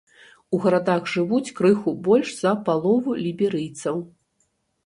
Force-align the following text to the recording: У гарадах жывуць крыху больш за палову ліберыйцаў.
У 0.57 0.59
гарадах 0.63 1.11
жывуць 1.15 1.53
крыху 1.59 1.93
больш 2.09 2.33
за 2.41 2.55
палову 2.71 3.15
ліберыйцаў. 3.27 3.95